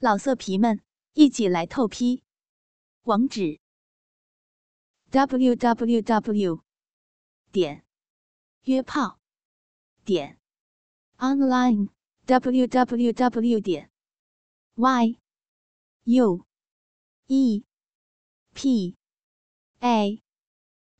[0.00, 0.80] 老色皮们，
[1.14, 2.22] 一起来透批！
[3.02, 3.58] 网址
[5.10, 6.62] ：w w w
[7.50, 7.84] 点
[8.62, 9.18] 约炮
[10.04, 10.38] 点
[11.16, 11.88] online
[12.26, 13.90] w w w 点
[14.76, 15.18] y
[16.04, 16.46] u
[17.26, 17.64] e
[18.54, 18.96] p
[19.80, 20.22] a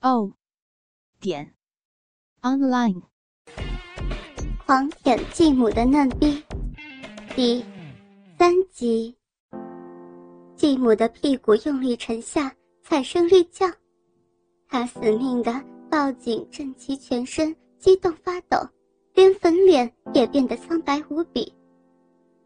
[0.00, 0.32] o
[1.20, 1.54] 点
[2.40, 3.02] online。
[4.64, 6.42] 狂舔继母的嫩逼，
[7.36, 7.62] 第
[8.38, 9.16] 三集。
[10.56, 13.66] 继母的屁股用力沉下，惨声欲叫。
[14.68, 15.58] 她死命的
[15.90, 18.58] 抱紧郑琪，全身激动发抖，
[19.14, 21.50] 连粉脸也变得苍白无比。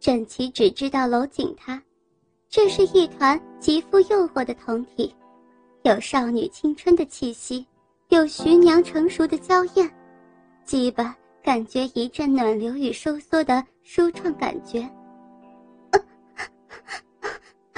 [0.00, 1.82] 郑琪只知道搂紧他，
[2.48, 5.14] 这是一团极富诱惑的酮体，
[5.82, 7.66] 有少女青春的气息，
[8.08, 9.94] 有徐娘成熟的娇艳，
[10.64, 11.14] 鸡巴。
[11.42, 14.90] 感觉一阵暖流与收缩的舒畅感觉。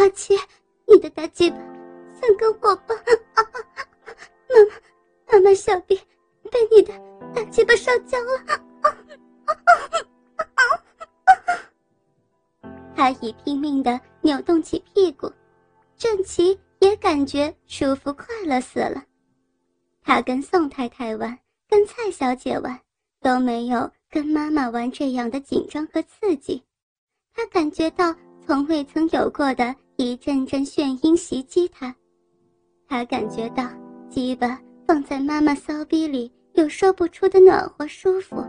[0.07, 0.39] 阿七，
[0.87, 1.57] 你的大鸡巴
[2.15, 2.97] 像根火棒，
[3.35, 4.73] 妈妈，
[5.33, 5.97] 妈妈小臂
[6.49, 6.95] 被你的
[7.35, 8.63] 大鸡巴烧焦了。
[12.95, 15.29] 他已拼命的扭动起屁股，
[15.97, 19.03] 郑琪也感觉舒服快乐死了。
[20.05, 21.37] 他跟宋太太玩，
[21.69, 22.81] 跟蔡小姐玩。
[23.21, 26.63] 都没有跟妈妈玩这样的紧张和刺激，
[27.35, 28.15] 他感觉到
[28.47, 31.95] 从未曾有过的一阵阵眩晕袭击他，
[32.87, 33.67] 他感觉到
[34.11, 38.45] 鸡巴放在妈妈骚逼里有说不出的暖和舒服，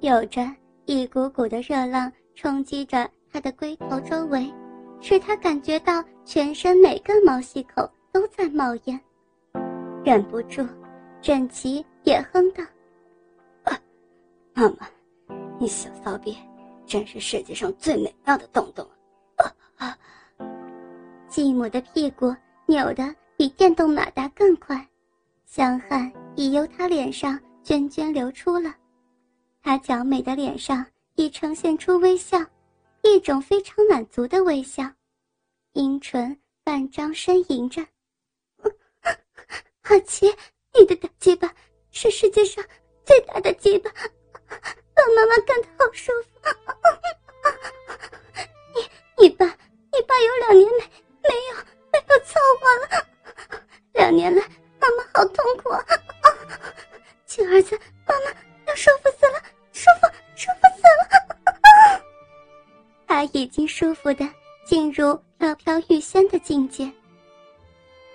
[0.00, 0.44] 有着
[0.86, 4.52] 一股股的热浪冲击着他的龟头周围，
[5.00, 9.00] 使他感觉到全身每个毛细口都在冒烟，
[10.04, 10.66] 忍不住，
[11.22, 12.64] 郑琪也哼道。
[14.52, 14.88] 妈妈，
[15.60, 16.36] 你小骚逼
[16.86, 18.84] 真是世界上最美妙的洞洞
[19.36, 19.46] 啊！
[19.76, 19.98] 啊！
[21.34, 22.32] 继母的屁股
[22.64, 24.88] 扭得比电动马达更快，
[25.44, 28.72] 香汗已由她脸上涓涓流出了，
[29.60, 30.86] 她娇美的脸上
[31.16, 32.38] 已呈现出微笑，
[33.02, 34.84] 一种非常满足的微笑，
[35.72, 37.84] 阴唇半张呻吟着。
[39.82, 40.32] 阿奇，
[40.78, 41.52] 你的大鸡巴
[41.90, 42.64] 是世界上
[43.04, 43.90] 最大的鸡巴。
[44.94, 46.38] 让妈妈干得好舒服。
[49.18, 50.84] 你你爸你爸有两年没
[51.28, 51.56] 没有
[51.92, 52.64] 没有错我
[52.96, 53.06] 了，
[53.94, 54.42] 两年来
[54.80, 55.84] 妈妈好痛苦啊！
[57.26, 58.30] 亲儿子，妈妈
[58.66, 59.42] 要舒服死了，
[59.72, 62.04] 舒服舒服死了。
[63.06, 64.28] 他已经舒服的
[64.66, 66.90] 进入飘飘欲仙的境界。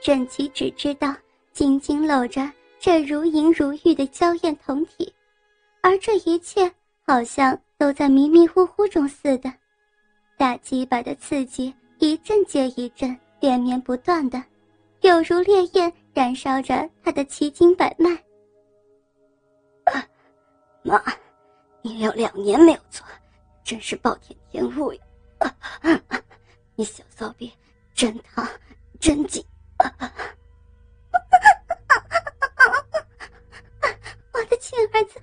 [0.01, 1.15] 郑琪只知道
[1.51, 2.49] 紧紧搂着
[2.79, 5.13] 这如银如玉的娇艳酮体。
[5.81, 6.71] 而这一切
[7.07, 9.51] 好像都在迷迷糊糊中似的，
[10.37, 14.41] 大鸡巴的刺激一阵接一阵，连绵不断的，
[15.01, 18.09] 有如烈焰燃烧着他的奇经百脉。
[20.81, 21.03] 妈，
[21.81, 23.05] 你有两年没有做，
[23.65, 25.01] 真是暴殄天物呀！
[26.75, 27.51] 你小骚逼
[27.93, 28.47] 真烫，
[28.99, 29.45] 真紧。
[34.31, 35.19] 我的亲儿子。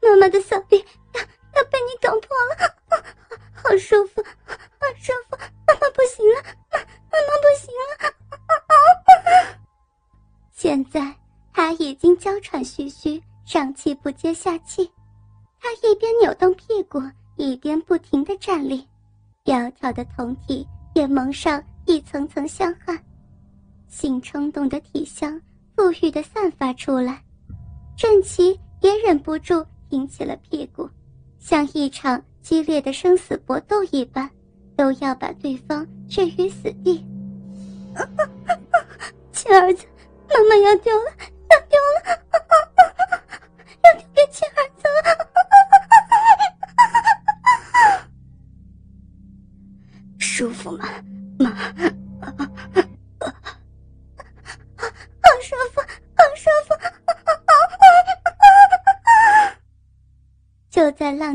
[0.00, 0.78] 妈妈的小臂
[1.14, 2.76] 要要被你搞破了，
[3.52, 5.36] 好舒服，好舒服！
[12.42, 14.90] 喘吁吁，上气不接下气。
[15.58, 17.00] 他一边扭动屁股，
[17.36, 18.86] 一边不停的站立，
[19.44, 23.02] 窈窕的酮体也蒙上一层层香汗，
[23.88, 25.40] 性冲动的体香
[25.76, 27.22] 馥郁的散发出来。
[27.96, 29.64] 郑琪也忍不住。
[29.92, 30.88] 挺起了屁股，
[31.38, 34.26] 像一场激烈的生死搏斗一般，
[34.74, 37.04] 都要把对方置于死地。
[39.32, 39.84] 亲儿子，
[40.30, 41.12] 妈妈，要丢了，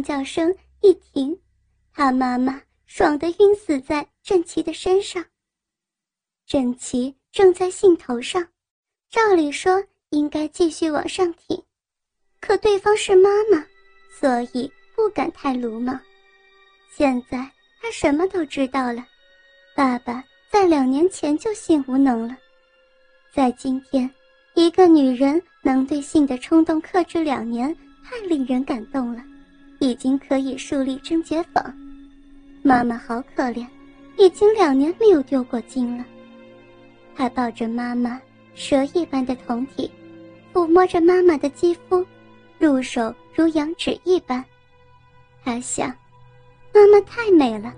[0.07, 1.37] 叫声一停，
[1.91, 5.25] 他妈妈爽的晕死在郑琪的身上。
[6.45, 8.47] 郑琪正在兴头上，
[9.09, 11.61] 照理说应该继续往上挺，
[12.39, 13.61] 可对方是妈妈，
[14.17, 15.99] 所以不敢太鲁莽。
[16.95, 17.39] 现在
[17.81, 19.05] 他什么都知道了，
[19.75, 22.37] 爸爸在两年前就性无能了，
[23.33, 24.09] 在今天，
[24.53, 27.75] 一个女人能对性的冲动克制两年，
[28.05, 29.21] 太令人感动了。
[29.79, 31.73] 已经可以树立贞洁坊，
[32.63, 33.65] 妈妈好可怜，
[34.17, 36.05] 已经两年没有丢过精了。
[37.15, 38.19] 他抱着妈妈
[38.55, 39.89] 蛇一般的酮体，
[40.53, 42.05] 抚摸着妈妈的肌肤，
[42.59, 44.43] 入手如羊脂一般。
[45.43, 45.89] 他想，
[46.73, 47.73] 妈妈太美了，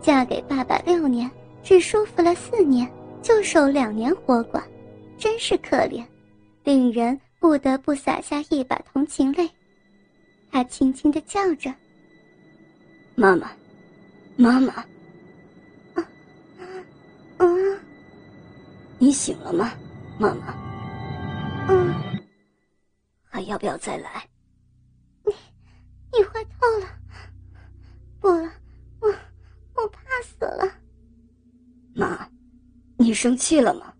[0.00, 1.30] 嫁给爸爸六年，
[1.62, 2.90] 只舒服了四年，
[3.22, 4.62] 就守两年活寡，
[5.16, 6.04] 真是可怜，
[6.64, 9.48] 令人不得不洒下一把同情泪。
[10.50, 11.74] 他轻轻的叫着
[13.16, 13.50] ：“妈妈。”
[14.38, 14.74] 妈妈，
[15.94, 16.06] 啊，
[17.38, 17.46] 啊，
[18.98, 19.72] 你醒了吗，
[20.20, 20.54] 妈妈？
[21.68, 21.94] 嗯，
[23.24, 24.28] 还要不要再来？
[25.24, 25.32] 你，
[26.12, 26.86] 你坏透了，
[28.20, 28.52] 不了，
[29.00, 30.70] 我，我怕死了。
[31.94, 32.28] 妈，
[32.98, 33.94] 你生气了吗？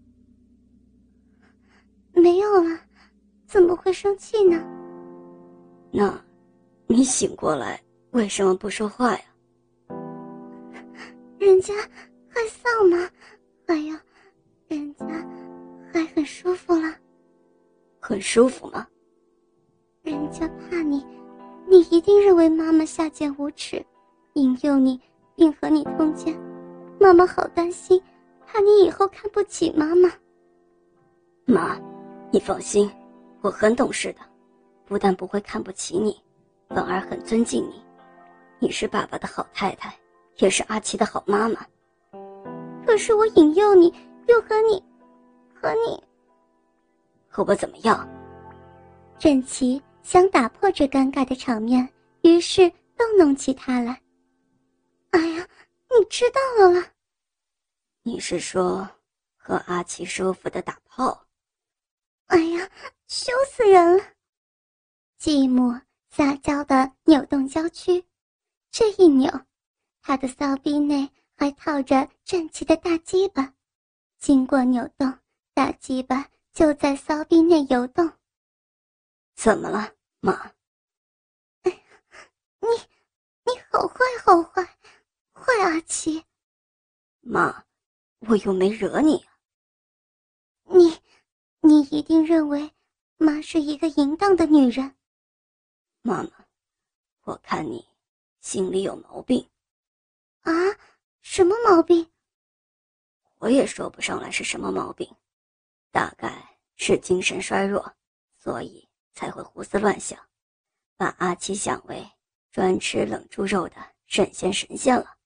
[2.13, 2.79] 没有了，
[3.47, 4.63] 怎么会生气呢？
[5.91, 6.23] 那，
[6.89, 7.81] 你醒过来
[8.13, 9.21] 为什么不说话呀？
[11.39, 11.75] 人家
[12.29, 13.11] 害臊吗？
[13.67, 14.01] 哎呀，
[14.69, 15.07] 人家
[15.93, 16.95] 还很舒服了。
[17.99, 18.87] 很舒服吗？
[20.03, 21.05] 人家怕你，
[21.69, 23.85] 你一定认为妈妈下贱无耻，
[24.35, 25.01] 引诱你
[25.35, 26.39] 并和你通奸。
[27.01, 28.01] 妈妈好担心，
[28.47, 30.09] 怕你以后看不起妈妈。
[31.45, 31.77] 妈，
[32.31, 32.89] 你放心，
[33.41, 34.21] 我很懂事的，
[34.87, 36.17] 不但不会看不起你，
[36.69, 37.83] 反而很尊敬你。
[38.59, 39.95] 你是爸爸的好太太。
[40.39, 41.67] 也是阿奇的好妈妈。
[42.85, 43.87] 可是我引诱你，
[44.29, 44.83] 又和你，
[45.55, 46.03] 和你，
[47.27, 48.07] 和我怎么样？
[49.19, 51.89] 郑琪想打破这尴尬的场面，
[52.21, 53.99] 于是逗弄起他来。
[55.13, 55.49] 哎呀，
[55.89, 56.85] 你知道了？
[58.03, 58.87] 你是说
[59.39, 61.19] 和阿奇舒服的打炮？
[62.27, 62.69] 哎呀，
[63.07, 64.05] 羞死人了！
[65.19, 65.81] 寂寞
[66.17, 68.03] 撒娇的扭动娇躯，
[68.71, 69.31] 这一扭。
[70.01, 73.53] 他的骚逼内还套着正气的大鸡巴，
[74.19, 75.13] 经过扭动，
[75.53, 78.11] 大鸡巴就在骚逼内游动。
[79.35, 80.33] 怎么了，妈？
[81.65, 81.79] 哎呀，
[82.61, 82.69] 你，
[83.45, 84.65] 你好坏，好坏，
[85.35, 86.25] 坏阿七！
[87.21, 87.67] 妈，
[88.21, 89.37] 我又没惹你啊。
[90.65, 90.99] 你，
[91.61, 92.73] 你一定认为
[93.19, 94.96] 妈是一个淫荡的女人。
[96.07, 96.47] 妈妈，
[97.23, 97.85] 我看你
[98.41, 99.51] 心里有毛病。
[100.43, 100.53] 啊，
[101.21, 102.09] 什么毛病？
[103.39, 105.13] 我也说不上来是什么毛病，
[105.91, 107.93] 大概是精神衰弱，
[108.39, 110.17] 所以才会胡思乱想，
[110.97, 112.09] 把阿七想为
[112.53, 113.75] 专吃冷猪肉的
[114.07, 115.19] 神仙神仙了。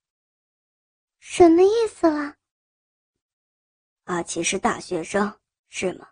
[1.19, 2.37] 什么意思了？
[4.05, 5.39] 阿七是大学生，
[5.69, 6.09] 是吗？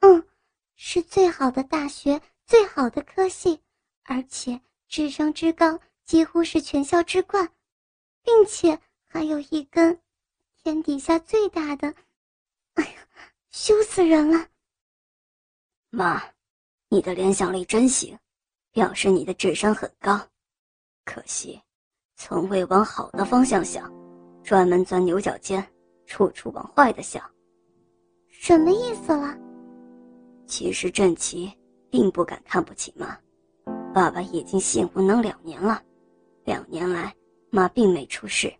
[0.00, 0.28] 嗯，
[0.76, 3.62] 是最好的大学，最好的科系，
[4.10, 7.48] 而且智商之高，几乎是全校之冠。
[8.22, 9.98] 并且还有一根
[10.62, 11.94] 天底下最大的，
[12.74, 13.08] 哎呀，
[13.50, 14.46] 羞死人了！
[15.90, 16.22] 妈，
[16.88, 18.18] 你的联想力真行，
[18.72, 20.20] 表示你的智商很高。
[21.04, 21.60] 可惜，
[22.16, 23.90] 从未往好的方向想，
[24.44, 25.66] 专门钻牛角尖，
[26.04, 27.22] 处处往坏的想。
[28.28, 29.36] 什么意思了？
[30.46, 31.50] 其实郑琪
[31.88, 33.18] 并不敢看不起妈，
[33.92, 35.82] 爸爸已经性无能两年了，
[36.44, 37.14] 两年来。
[37.52, 38.52] 妈并没出事，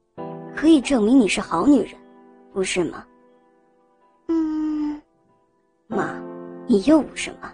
[0.57, 1.95] 可以证明你是好女人，
[2.53, 3.07] 不是吗？
[4.27, 5.01] 嗯，
[5.87, 6.21] 妈，
[6.67, 7.53] 你又无什么？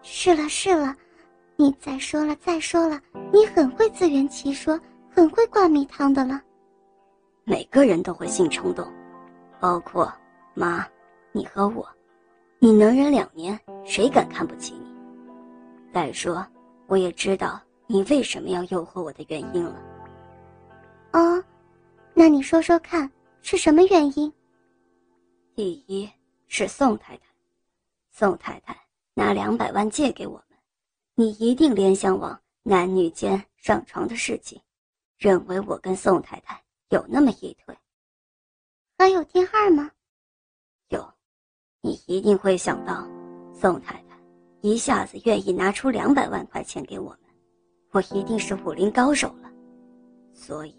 [0.00, 0.94] 是了是了，
[1.56, 3.00] 你再说了再说了，
[3.32, 4.78] 你很会自圆其说，
[5.10, 6.40] 很会灌迷汤的了。
[7.42, 8.86] 每个人都会性冲动，
[9.58, 10.08] 包括
[10.54, 10.86] 妈，
[11.32, 11.84] 你和我，
[12.60, 14.86] 你能忍两年，谁敢看不起你？
[15.92, 16.46] 再说，
[16.88, 19.80] 我也知道你为什么要诱惑我的原因了。
[21.12, 21.44] 哦，
[22.14, 23.10] 那你说说看
[23.42, 24.32] 是什么原因？
[25.54, 26.10] 第一
[26.48, 27.22] 是宋太太，
[28.10, 28.74] 宋太太
[29.12, 30.58] 拿两百万借给我们，
[31.14, 34.60] 你一定联想往男女间上床的事情，
[35.18, 37.76] 认为我跟宋太太有那么一腿。
[38.96, 39.90] 还有第二吗？
[40.88, 41.06] 有，
[41.82, 43.06] 你一定会想到，
[43.52, 44.07] 宋太太
[44.60, 47.18] 一下子愿意拿出两百万块钱给我们，
[47.92, 49.50] 我一定是武林高手了，
[50.32, 50.74] 所以。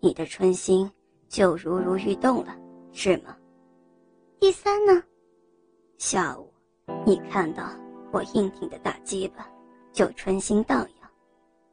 [0.00, 0.90] 你的春心
[1.30, 2.54] 就如如欲动了，
[2.92, 3.34] 是吗？
[4.38, 5.02] 第三呢？
[5.96, 6.52] 下午，
[7.06, 7.70] 你看到
[8.12, 9.48] 我硬挺的大鸡巴，
[9.94, 11.10] 就春心荡漾，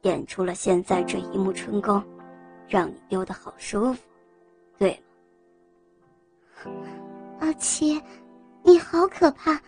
[0.04, 2.02] 演出了现在这一幕春宫，
[2.66, 4.00] 让你丢的好舒服，
[4.78, 4.98] 对
[6.64, 6.70] 吗？
[7.40, 8.00] 阿七，
[8.62, 9.60] 你好可怕，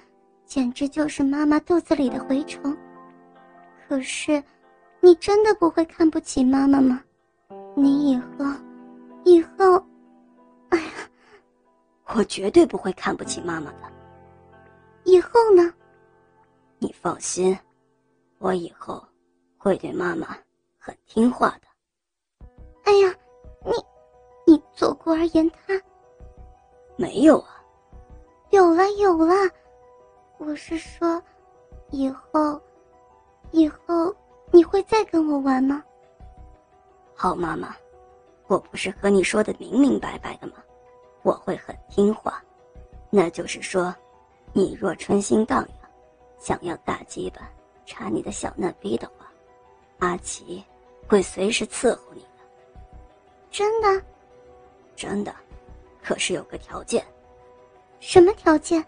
[0.46, 2.76] 简直就是妈妈肚子里的蛔虫。
[3.88, 4.42] 可是，
[5.00, 7.02] 你真的不会看不起妈妈吗？
[7.76, 8.44] 你以后，
[9.24, 9.84] 以后，
[10.70, 10.90] 哎呀，
[12.14, 13.92] 我绝对不会看不起妈妈的。
[15.04, 15.72] 以后呢？
[16.78, 17.56] 你放心，
[18.38, 19.02] 我以后
[19.58, 20.36] 会对妈妈
[20.78, 22.46] 很听话的。
[22.84, 23.14] 哎呀，
[23.64, 23.72] 你，
[24.46, 25.74] 你左顾而言他？
[26.96, 27.62] 没有啊。
[28.50, 29.34] 有了有了，
[30.38, 31.22] 我是说，
[31.90, 32.60] 以后，
[33.52, 34.14] 以后
[34.50, 35.82] 你会再跟我玩吗？
[37.14, 37.74] 好妈妈，
[38.48, 40.54] 我不是和你说的明明白白的吗？
[41.22, 42.42] 我会很听话，
[43.10, 43.94] 那就是说，
[44.52, 45.88] 你若春心荡漾，
[46.38, 47.48] 想要大鸡巴
[47.86, 49.30] 插你的小嫩逼的话，
[50.00, 50.62] 阿奇
[51.08, 52.28] 会随时伺候你的。
[53.50, 54.02] 真的？
[54.96, 55.34] 真的，
[56.02, 57.02] 可是有个条件。
[58.00, 58.84] 什么条件？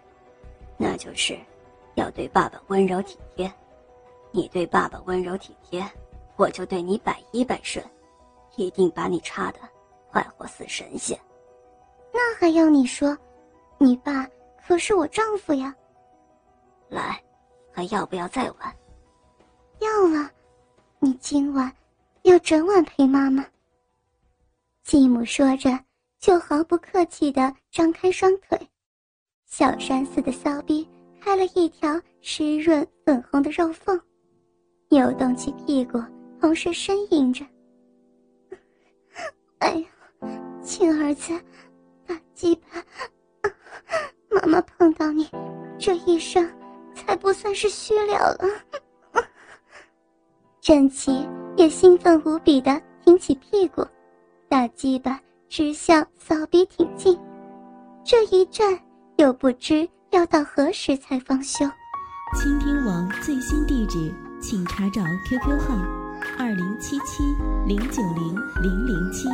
[0.77, 1.37] 那就是
[1.95, 3.51] 要对爸爸温柔体贴。
[4.31, 5.83] 你对爸爸温柔体贴，
[6.35, 7.83] 我就对你百依百顺。
[8.55, 9.59] 一定把你差的
[10.11, 11.19] 快活似神仙。
[12.11, 13.15] 那还要你说？
[13.77, 14.27] 你爸
[14.65, 15.75] 可是我丈夫呀。
[16.89, 17.21] 来，
[17.71, 18.75] 还要不要再玩？
[19.79, 20.31] 要了。
[20.99, 21.71] 你今晚
[22.23, 23.45] 要整晚陪妈妈。
[24.83, 25.69] 继母说着，
[26.17, 28.59] 就毫不客气的张开双腿，
[29.47, 30.87] 小山似的骚逼
[31.21, 33.99] 开了一条湿润粉红的肉缝，
[34.89, 36.03] 扭动起屁股，
[36.39, 37.45] 同时呻吟着。
[39.59, 39.87] 哎呀，
[40.61, 41.31] 亲儿子，
[42.05, 42.83] 大鸡巴，
[44.29, 45.29] 妈妈碰到你，
[45.79, 46.47] 这一生
[46.93, 48.49] 才不算是虚了了。
[50.59, 51.25] 郑琪
[51.55, 53.81] 也兴奋无比的挺起屁股，
[54.49, 57.17] 大鸡巴直向骚逼挺进。
[58.03, 58.77] 这一战
[59.17, 61.65] 又不知要到何时才方休。
[62.39, 65.75] 倾听网最新地址，请查找 QQ 号。
[66.37, 67.23] 二零七七
[67.67, 69.27] 零九零零零七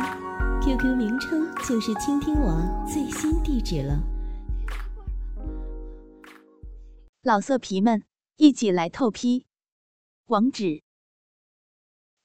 [0.62, 4.02] ，QQ 名称就是倾听网最新地址了。
[7.22, 8.04] 老色皮们，
[8.36, 9.44] 一起来透批！
[10.26, 10.82] 网址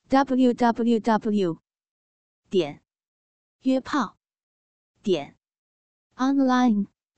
[0.07, 1.59] ：w w w
[2.49, 2.81] 点
[3.63, 4.17] 约炮
[5.03, 5.35] 点
[6.15, 6.87] online